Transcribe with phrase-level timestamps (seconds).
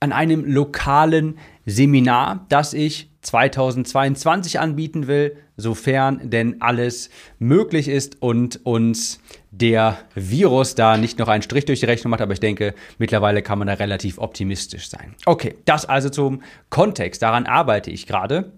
[0.00, 8.64] an einem lokalen Seminar, das ich 2022 anbieten will, sofern denn alles möglich ist und
[8.64, 12.74] uns der Virus da nicht noch einen Strich durch die Rechnung macht, aber ich denke,
[12.98, 15.14] mittlerweile kann man da relativ optimistisch sein.
[15.26, 17.22] Okay, das also zum Kontext.
[17.22, 18.52] Daran arbeite ich gerade.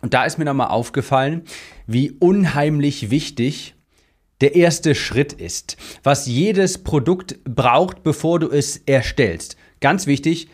[0.00, 1.42] Und da ist mir nochmal aufgefallen,
[1.86, 3.74] wie unheimlich wichtig
[4.40, 9.56] der erste Schritt ist, was jedes Produkt braucht, bevor du es erstellst.
[9.80, 10.48] Ganz wichtig,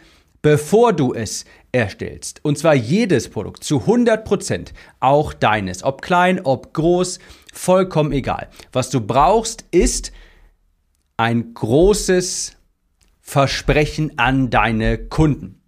[0.45, 2.45] bevor du es erstellst.
[2.45, 5.83] Und zwar jedes Produkt zu 100 Prozent, auch deines.
[5.83, 7.19] Ob klein, ob groß,
[7.51, 8.51] vollkommen egal.
[8.71, 10.13] Was du brauchst, ist
[11.17, 12.59] ein großes
[13.23, 15.63] Versprechen an deine Kunden.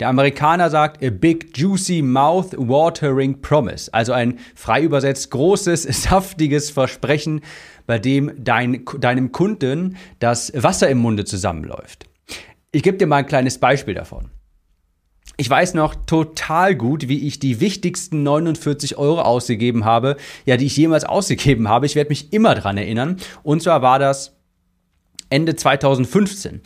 [0.00, 6.70] Der Amerikaner sagt a big juicy mouth watering promise, also ein frei übersetzt großes saftiges
[6.70, 7.42] Versprechen,
[7.86, 12.08] bei dem dein, deinem Kunden das Wasser im Munde zusammenläuft.
[12.74, 14.30] Ich gebe dir mal ein kleines Beispiel davon.
[15.36, 20.66] Ich weiß noch total gut, wie ich die wichtigsten 49 Euro ausgegeben habe, ja, die
[20.66, 21.86] ich jemals ausgegeben habe.
[21.86, 23.18] Ich werde mich immer dran erinnern.
[23.44, 24.36] Und zwar war das
[25.30, 26.62] Ende 2015.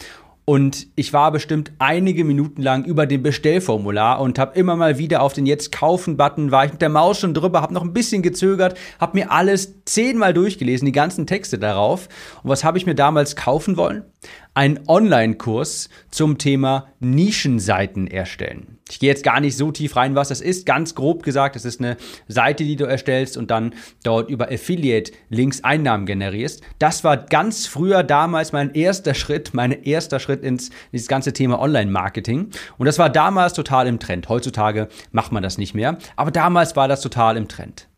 [0.47, 5.21] Und ich war bestimmt einige Minuten lang über dem Bestellformular und habe immer mal wieder
[5.21, 8.23] auf den Jetzt kaufen-Button, war ich mit der Maus schon drüber, habe noch ein bisschen
[8.23, 12.09] gezögert, habe mir alles zehnmal durchgelesen, die ganzen Texte darauf.
[12.43, 14.07] Und was habe ich mir damals kaufen wollen?
[14.55, 18.79] Ein Online-Kurs zum Thema Nischenseiten erstellen.
[18.91, 20.67] Ich gehe jetzt gar nicht so tief rein, was das ist.
[20.67, 21.97] Ganz grob gesagt, es ist eine
[22.27, 26.63] Seite, die du erstellst und dann dort über Affiliate-Links Einnahmen generierst.
[26.79, 31.61] Das war ganz früher damals mein erster Schritt, mein erster Schritt ins dieses ganze Thema
[31.61, 32.51] Online-Marketing.
[32.79, 34.29] Und das war damals total im Trend.
[34.29, 35.99] Heutzutage macht man das nicht mehr.
[36.17, 37.89] Aber damals war das total im Trend.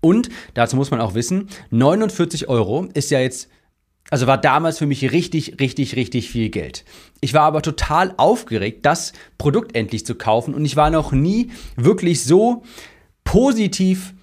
[0.00, 3.50] Und dazu muss man auch wissen, 49 Euro ist ja jetzt
[4.10, 6.84] also war damals für mich richtig, richtig, richtig viel Geld.
[7.20, 11.50] Ich war aber total aufgeregt, das Produkt endlich zu kaufen und ich war noch nie
[11.76, 12.64] wirklich so
[13.24, 14.14] positiv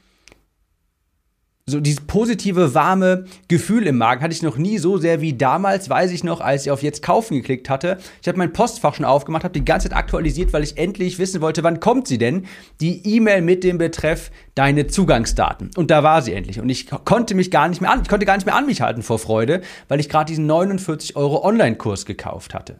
[1.69, 5.89] so dieses positive, warme Gefühl im Magen hatte ich noch nie so sehr wie damals,
[5.89, 7.97] weiß ich noch, als ich auf jetzt kaufen geklickt hatte.
[8.22, 11.41] Ich habe mein Postfach schon aufgemacht, habe die ganze Zeit aktualisiert, weil ich endlich wissen
[11.41, 12.45] wollte, wann kommt sie denn?
[12.79, 15.72] Die E-Mail mit dem Betreff deine Zugangsdaten.
[15.75, 16.61] Und da war sie endlich.
[16.61, 18.79] Und ich konnte mich gar nicht mehr an, ich konnte gar nicht mehr an mich
[18.79, 22.79] halten vor Freude, weil ich gerade diesen 49 Euro Online-Kurs gekauft hatte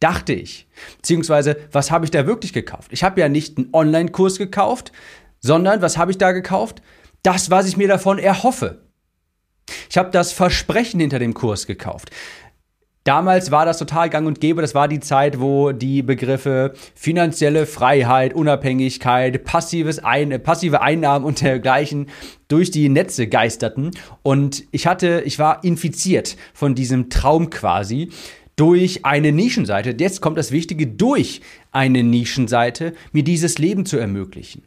[0.00, 0.68] dachte ich.
[0.96, 2.90] Beziehungsweise, was habe ich da wirklich gekauft?
[2.92, 4.92] Ich habe ja nicht einen Online-Kurs gekauft,
[5.40, 6.82] sondern was habe ich da gekauft?
[7.24, 8.82] Das, was ich mir davon erhoffe.
[9.90, 12.10] Ich habe das Versprechen hinter dem Kurs gekauft.
[13.04, 14.62] Damals war das total gang und gäbe.
[14.62, 21.42] Das war die Zeit, wo die Begriffe finanzielle Freiheit, Unabhängigkeit, passives Ein passive Einnahmen und
[21.42, 22.06] dergleichen
[22.48, 23.90] durch die Netze geisterten.
[24.22, 28.10] Und ich hatte, ich war infiziert von diesem Traum quasi
[28.56, 29.94] durch eine Nischenseite.
[29.98, 31.42] Jetzt kommt das Wichtige, durch
[31.72, 34.62] eine Nischenseite mir dieses Leben zu ermöglichen.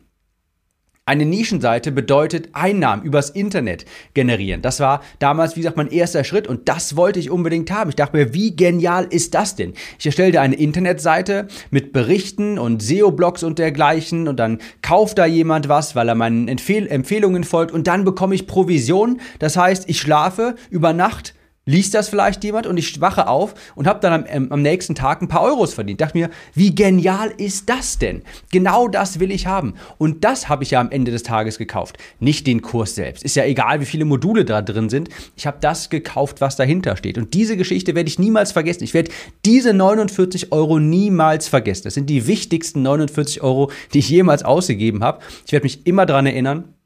[1.07, 4.61] Eine Nischenseite bedeutet Einnahmen übers Internet generieren.
[4.61, 7.89] Das war damals, wie gesagt, mein erster Schritt und das wollte ich unbedingt haben.
[7.89, 9.71] Ich dachte mir, wie genial ist das denn?
[9.97, 15.69] Ich erstellte eine Internetseite mit Berichten und SEO-Blogs und dergleichen und dann kauft da jemand
[15.69, 19.21] was, weil er meinen Empfehl Empfehlungen folgt und dann bekomme ich Provision.
[19.39, 21.35] Das heißt, ich schlafe über Nacht
[21.67, 24.95] liest das vielleicht jemand und ich wache auf und habe dann am, ähm, am, nächsten
[24.95, 26.01] Tag ein paar Euros verdient.
[26.01, 28.23] Dachte mir, wie genial ist das denn?
[28.51, 29.75] Genau das will ich haben.
[29.99, 31.97] Und das habe ich ja am Ende des Tages gekauft.
[32.19, 33.23] Nicht den Kurs selbst.
[33.23, 35.09] Ist ja egal, wie viele Module da drin sind.
[35.35, 37.17] Ich habe das gekauft, was dahinter steht.
[37.17, 38.83] Und diese Geschichte werde ich niemals vergessen.
[38.83, 39.11] Ich werde
[39.45, 41.83] diese 49 Euro niemals vergessen.
[41.83, 45.19] Das sind die wichtigsten 49 Euro, die ich jemals ausgegeben habe.
[45.45, 46.76] Ich werde mich immer daran erinnern.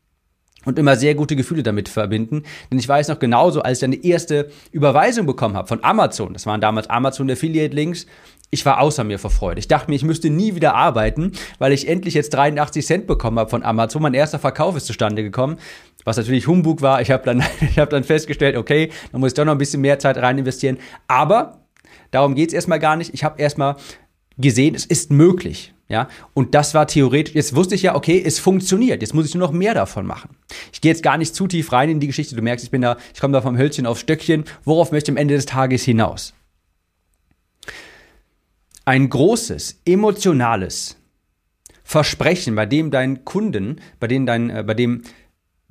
[0.66, 2.44] Und immer sehr gute Gefühle damit verbinden.
[2.72, 6.46] Denn ich weiß noch genauso, als ich eine erste Überweisung bekommen habe von Amazon, das
[6.46, 8.06] waren damals Amazon Affiliate Links,
[8.54, 9.60] ich war außer mir vor Freude.
[9.60, 13.40] Ich dachte mir, ich müsste nie wieder arbeiten, weil ich endlich jetzt 83 Cent bekommen
[13.40, 14.02] habe von Amazon.
[14.02, 15.58] Mein erster Verkauf ist zustande gekommen,
[16.04, 17.02] was natürlich Humbug war.
[17.02, 17.42] Ich habe dann,
[17.78, 20.80] hab dann festgestellt, okay, da muss ich doch noch ein bisschen mehr Zeit rein investieren.
[21.08, 21.62] Aber
[22.12, 23.14] darum geht es erstmal gar nicht.
[23.14, 23.78] Ich habe erstmal
[24.42, 25.74] gesehen, es ist möglich.
[25.92, 29.36] Ja, und das war theoretisch, jetzt wusste ich ja, okay, es funktioniert, jetzt muss ich
[29.36, 30.38] nur noch mehr davon machen.
[30.72, 32.82] Ich gehe jetzt gar nicht zu tief rein in die Geschichte, du merkst, ich bin
[32.82, 35.84] da, ich komme da vom Hölzchen aufs Stöckchen, worauf möchte ich am Ende des Tages
[35.84, 36.34] hinaus?
[38.86, 40.96] Ein großes, emotionales
[41.84, 45.02] Versprechen, bei dem deinen Kunden, bei dem dein, äh, bei dem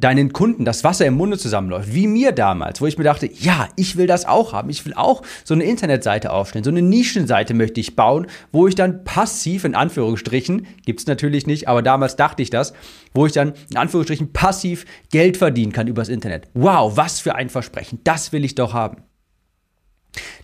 [0.01, 3.69] deinen Kunden das Wasser im Munde zusammenläuft, wie mir damals, wo ich mir dachte, ja,
[3.77, 4.71] ich will das auch haben.
[4.71, 8.75] Ich will auch so eine Internetseite aufstellen, so eine Nischenseite möchte ich bauen, wo ich
[8.75, 12.73] dann passiv, in Anführungsstrichen, gibt's natürlich nicht, aber damals dachte ich das,
[13.15, 16.49] wo ich dann in Anführungsstrichen passiv Geld verdienen kann übers Internet.
[16.55, 18.01] Wow, was für ein Versprechen.
[18.05, 19.03] Das will ich doch haben.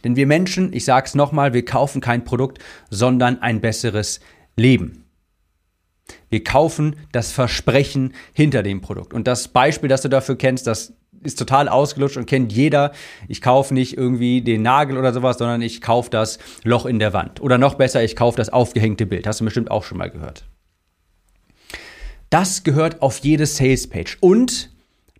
[0.05, 2.59] Denn wir Menschen, ich sag's nochmal, wir kaufen kein Produkt,
[2.91, 4.21] sondern ein besseres
[4.57, 5.06] Leben.
[6.29, 9.15] Wir kaufen das Versprechen hinter dem Produkt.
[9.15, 12.93] Und das Beispiel, das du dafür kennst, das ist total ausgelutscht und kennt jeder.
[13.29, 17.13] Ich kaufe nicht irgendwie den Nagel oder sowas, sondern ich kaufe das Loch in der
[17.13, 17.41] Wand.
[17.41, 19.27] Oder noch besser, ich kaufe das aufgehängte Bild.
[19.27, 20.45] Hast du bestimmt auch schon mal gehört.
[22.31, 24.17] Das gehört auf jede Salespage.
[24.21, 24.71] Und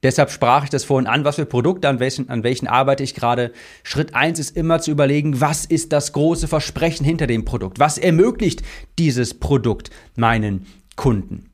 [0.07, 3.17] Deshalb sprach ich das vorhin an, was für Produkte, an welchen, an welchen arbeite ich
[3.17, 3.51] gerade.
[3.83, 7.81] Schritt eins ist immer zu überlegen, was ist das große Versprechen hinter dem Produkt?
[7.81, 8.63] Was ermöglicht
[9.01, 11.51] dieses Produkt meinen Kunden?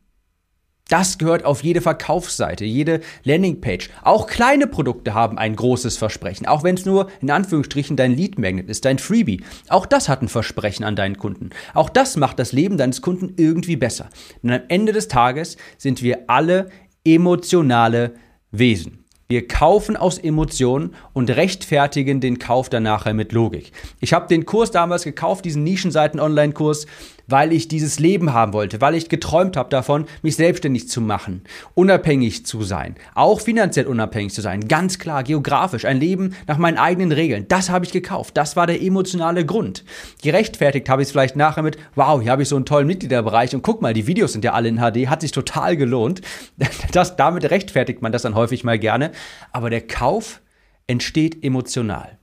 [0.91, 3.89] Das gehört auf jede Verkaufsseite, jede Landingpage.
[4.03, 8.39] Auch kleine Produkte haben ein großes Versprechen, auch wenn es nur in Anführungsstrichen dein Lead
[8.39, 9.43] Magnet ist, dein Freebie.
[9.71, 11.49] Auch das hat ein Versprechen an deinen Kunden.
[11.73, 14.11] Auch das macht das Leben deines Kunden irgendwie besser.
[14.43, 16.69] Denn am Ende des Tages sind wir alle
[17.03, 18.13] emotionale
[18.53, 19.02] Wesen.
[19.29, 23.73] Wir kaufen aus Emotionen und rechtfertigen den Kauf dann nachher mit Logik.
[24.01, 26.87] Ich habe den Kurs damals gekauft, diesen Nischenseiten-Online-Kurs,
[27.27, 31.43] weil ich dieses Leben haben wollte, weil ich geträumt habe davon, mich selbstständig zu machen,
[31.75, 36.79] unabhängig zu sein, auch finanziell unabhängig zu sein, ganz klar, geografisch, ein Leben nach meinen
[36.79, 37.47] eigenen Regeln.
[37.49, 38.37] Das habe ich gekauft.
[38.37, 39.85] Das war der emotionale Grund.
[40.23, 43.55] Gerechtfertigt habe ich es vielleicht nachher mit, wow, hier habe ich so einen tollen Mitgliederbereich
[43.55, 46.21] und guck mal, die Videos sind ja alle in HD, hat sich total gelohnt.
[46.93, 49.13] Das, damit rechtfertigt man das dann häufig mal gerne.
[49.53, 50.41] Aber der Kauf
[50.87, 52.19] entsteht emotional.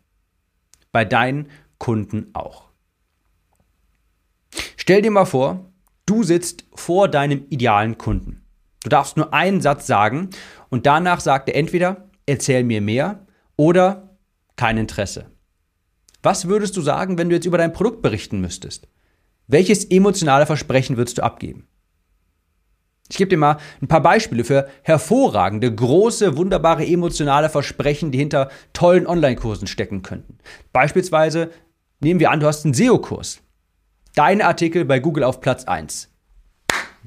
[0.92, 2.70] Bei deinen Kunden auch.
[4.76, 5.72] Stell dir mal vor,
[6.06, 8.44] du sitzt vor deinem idealen Kunden.
[8.84, 10.30] Du darfst nur einen Satz sagen
[10.70, 13.26] und danach sagt er entweder, erzähl mir mehr
[13.56, 14.18] oder
[14.56, 15.32] kein Interesse.
[16.22, 18.88] Was würdest du sagen, wenn du jetzt über dein Produkt berichten müsstest?
[19.48, 21.69] Welches emotionale Versprechen würdest du abgeben?
[23.12, 28.50] Ich gebe dir mal ein paar Beispiele für hervorragende, große, wunderbare emotionale Versprechen, die hinter
[28.72, 30.38] tollen Online-Kursen stecken könnten.
[30.72, 31.50] Beispielsweise
[32.00, 33.42] nehmen wir an, du hast einen SEO-Kurs.
[34.14, 36.10] Dein Artikel bei Google auf Platz 1.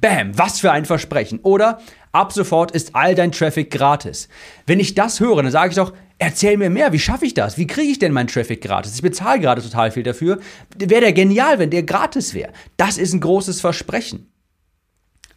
[0.00, 1.38] Bam, was für ein Versprechen.
[1.44, 1.78] Oder
[2.10, 4.28] ab sofort ist all dein Traffic gratis.
[4.66, 7.56] Wenn ich das höre, dann sage ich doch, erzähl mir mehr, wie schaffe ich das?
[7.56, 8.96] Wie kriege ich denn meinen Traffic gratis?
[8.96, 10.40] Ich bezahle gerade total viel dafür.
[10.76, 12.52] Wäre der genial, wenn der gratis wäre.
[12.76, 14.31] Das ist ein großes Versprechen.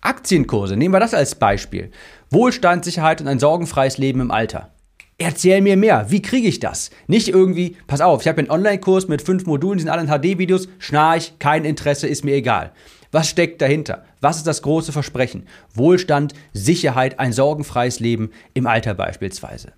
[0.05, 1.91] Aktienkurse, nehmen wir das als Beispiel.
[2.29, 4.71] Wohlstand, Sicherheit und ein sorgenfreies Leben im Alter.
[5.17, 6.11] Erzähl mir mehr.
[6.11, 6.89] Wie kriege ich das?
[7.07, 10.09] Nicht irgendwie, pass auf, ich habe einen Online-Kurs mit fünf Modulen, die sind alle in
[10.09, 12.73] HD-Videos, schnarch, kein Interesse, ist mir egal.
[13.11, 14.03] Was steckt dahinter?
[14.19, 15.47] Was ist das große Versprechen?
[15.73, 19.71] Wohlstand, Sicherheit, ein sorgenfreies Leben im Alter beispielsweise.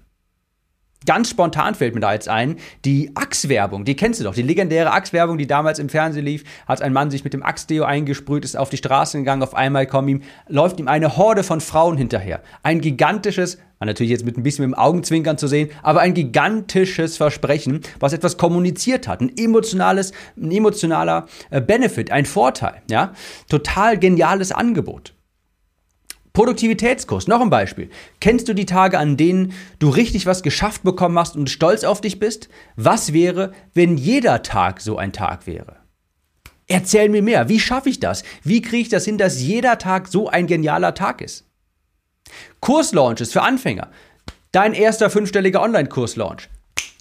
[1.08, 4.92] Ganz spontan fällt mir da jetzt ein, die Axe-Werbung, die kennst du doch, die legendäre
[4.92, 8.58] Axe-Werbung, die damals im Fernsehen lief, hat ein Mann sich mit dem Axe-Deo eingesprüht, ist
[8.58, 12.42] auf die Straße gegangen, auf einmal kommt ihm, läuft ihm eine Horde von Frauen hinterher.
[12.62, 17.16] Ein gigantisches, natürlich jetzt mit ein bisschen mit dem Augenzwinkern zu sehen, aber ein gigantisches
[17.16, 23.14] Versprechen, was etwas kommuniziert hat, ein emotionales, ein emotionaler äh, Benefit, ein Vorteil, ja,
[23.48, 25.14] total geniales Angebot.
[26.38, 27.90] Produktivitätskurs, noch ein Beispiel.
[28.20, 32.00] Kennst du die Tage, an denen du richtig was geschafft bekommen hast und stolz auf
[32.00, 32.48] dich bist?
[32.76, 35.78] Was wäre, wenn jeder Tag so ein Tag wäre?
[36.68, 37.50] Erzähl mir mehr.
[37.50, 38.22] Wie schaffe ich das?
[38.44, 41.48] Wie kriege ich das hin, dass jeder Tag so ein genialer Tag ist?
[42.60, 43.90] Kurslaunches für Anfänger.
[44.52, 46.50] Dein erster fünfstelliger Online-Kurslaunch.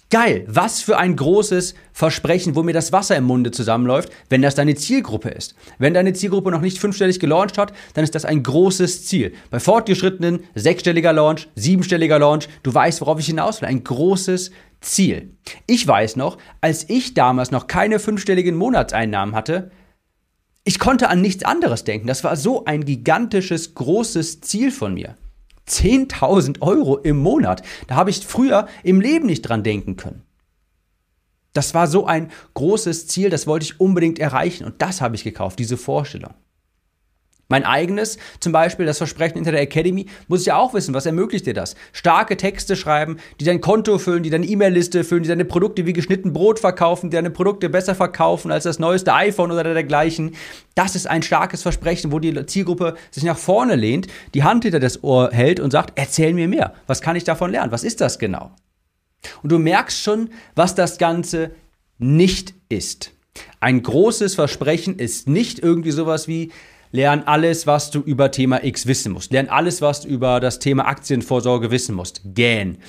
[0.09, 4.55] Geil, was für ein großes Versprechen, wo mir das Wasser im Munde zusammenläuft, wenn das
[4.55, 5.53] deine Zielgruppe ist.
[5.79, 9.33] Wenn deine Zielgruppe noch nicht fünfstellig gelauncht hat, dann ist das ein großes Ziel.
[9.49, 15.35] Bei fortgeschrittenen sechsstelliger Launch, siebenstelliger Launch, du weißt, worauf ich hinaus will, ein großes Ziel.
[15.65, 19.71] Ich weiß noch, als ich damals noch keine fünfstelligen Monatseinnahmen hatte,
[20.63, 22.07] ich konnte an nichts anderes denken.
[22.07, 25.17] Das war so ein gigantisches, großes Ziel von mir.
[25.67, 27.61] 10.000 Euro im Monat.
[27.87, 30.23] Da habe ich früher im Leben nicht dran denken können.
[31.53, 35.23] Das war so ein großes Ziel, das wollte ich unbedingt erreichen und das habe ich
[35.23, 36.35] gekauft, diese Vorstellung.
[37.49, 41.05] Mein eigenes, zum Beispiel das Versprechen hinter der Academy, muss ich ja auch wissen, was
[41.05, 41.75] ermöglicht dir das?
[41.93, 45.93] Starke Texte schreiben, die dein Konto füllen, die deine E-Mail-Liste füllen, die deine Produkte wie
[45.93, 50.35] geschnitten Brot verkaufen, die deine Produkte besser verkaufen als das neueste iPhone oder dergleichen.
[50.75, 54.81] Das ist ein starkes Versprechen, wo die Zielgruppe sich nach vorne lehnt, die Hand hinter
[54.81, 56.73] das Ohr hält und sagt, erzähl mir mehr.
[56.85, 57.71] Was kann ich davon lernen?
[57.71, 58.51] Was ist das genau?
[59.41, 61.51] Und du merkst schon, was das Ganze
[61.97, 63.11] nicht ist.
[63.59, 66.51] Ein großes Versprechen ist nicht irgendwie sowas wie,
[66.97, 69.31] Lern alles, was du über Thema X wissen musst.
[69.31, 72.21] Lern alles, was du über das Thema Aktienvorsorge wissen musst.
[72.25, 72.79] Gähn.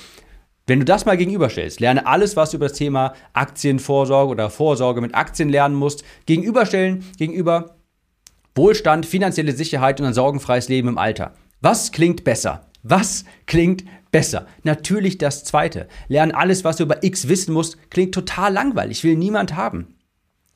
[0.67, 5.03] Wenn du das mal gegenüberstellst, lerne alles, was du über das Thema Aktienvorsorge oder Vorsorge
[5.03, 7.77] mit Aktien lernen musst, gegenüberstellen, gegenüber
[8.55, 11.35] Wohlstand, finanzielle Sicherheit und ein sorgenfreies Leben im Alter.
[11.61, 12.65] Was klingt besser?
[12.83, 14.47] Was klingt besser?
[14.63, 15.87] Natürlich das zweite.
[16.09, 19.97] Lern alles, was du über X wissen musst, klingt total langweilig, will niemand haben.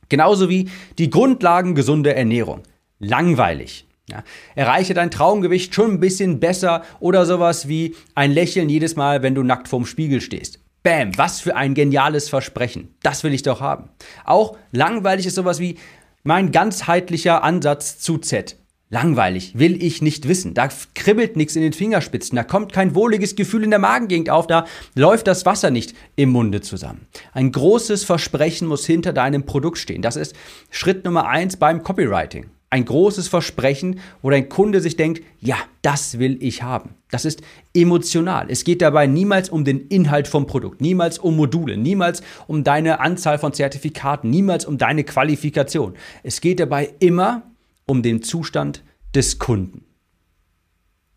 [0.09, 2.62] Genauso wie die Grundlagen gesunder Ernährung
[3.02, 3.87] langweilig.
[4.09, 9.23] Ja, erreiche dein Traumgewicht schon ein bisschen besser oder sowas wie ein Lächeln jedes Mal,
[9.23, 10.59] wenn du nackt vorm Spiegel stehst.
[10.82, 12.94] Bam, was für ein geniales Versprechen.
[13.02, 13.90] Das will ich doch haben.
[14.25, 15.78] Auch langweilig ist sowas wie
[16.25, 18.56] mein ganzheitlicher Ansatz zu Z.
[18.90, 20.52] Langweilig, will ich nicht wissen.
[20.52, 24.47] Da kribbelt nichts in den Fingerspitzen, da kommt kein wohliges Gefühl in der Magengegend auf,
[24.47, 27.06] da läuft das Wasser nicht im Munde zusammen.
[27.32, 30.02] Ein großes Versprechen muss hinter deinem Produkt stehen.
[30.02, 30.35] Das ist
[30.71, 36.19] Schritt Nummer eins beim Copywriting ein großes Versprechen, wo dein Kunde sich denkt, ja, das
[36.19, 36.95] will ich haben.
[37.11, 37.43] Das ist
[37.75, 38.47] emotional.
[38.49, 43.00] Es geht dabei niemals um den Inhalt vom Produkt, niemals um Module, niemals um deine
[43.00, 45.95] Anzahl von Zertifikaten, niemals um deine Qualifikation.
[46.23, 47.43] Es geht dabei immer
[47.85, 48.83] um den Zustand
[49.14, 49.85] des Kunden.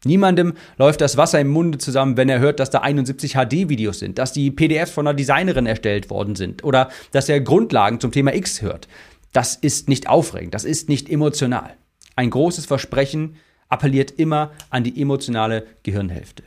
[0.04, 4.20] Niemandem läuft das Wasser im Munde zusammen, wenn er hört, dass da 71 HD-Videos sind,
[4.20, 8.36] dass die PDFs von einer Designerin erstellt worden sind oder dass er Grundlagen zum Thema
[8.36, 8.88] X hört.
[9.36, 11.76] Das ist nicht aufregend, das ist nicht emotional.
[12.16, 13.36] Ein großes Versprechen
[13.68, 16.44] appelliert immer an die emotionale Gehirnhälfte.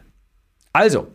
[0.73, 1.09] Also,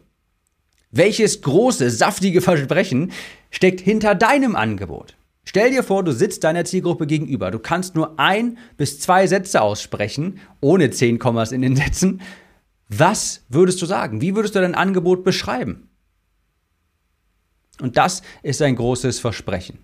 [0.92, 3.12] welches große, saftige Versprechen
[3.50, 5.16] steckt hinter deinem Angebot?
[5.46, 7.50] Stell dir vor, du sitzt deiner Zielgruppe gegenüber.
[7.50, 12.22] Du kannst nur ein bis zwei Sätze aussprechen, ohne zehn Kommas in den Sätzen.
[12.88, 14.22] Was würdest du sagen?
[14.22, 15.90] Wie würdest du dein Angebot beschreiben?
[17.82, 19.80] Und das ist ein großes Versprechen.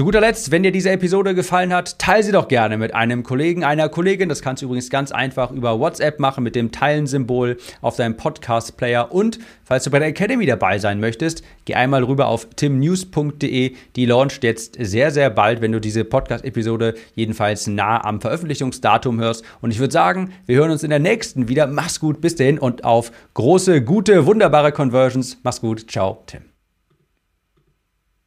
[0.00, 3.22] Zu guter Letzt, wenn dir diese Episode gefallen hat, teile sie doch gerne mit einem
[3.22, 4.30] Kollegen, einer Kollegin.
[4.30, 9.12] Das kannst du übrigens ganz einfach über WhatsApp machen mit dem Teilen-Symbol auf deinem Podcast-Player.
[9.12, 13.74] Und falls du bei der Academy dabei sein möchtest, geh einmal rüber auf timnews.de.
[13.94, 19.44] Die launcht jetzt sehr, sehr bald, wenn du diese Podcast-Episode jedenfalls nah am Veröffentlichungsdatum hörst.
[19.60, 21.66] Und ich würde sagen, wir hören uns in der nächsten wieder.
[21.66, 25.36] Mach's gut, bis dahin und auf große, gute, wunderbare Conversions.
[25.42, 25.90] Mach's gut.
[25.90, 26.49] Ciao, Tim.